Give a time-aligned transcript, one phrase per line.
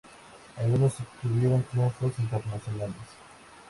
[0.57, 2.95] Algunos obtuvieron triunfos internacionales.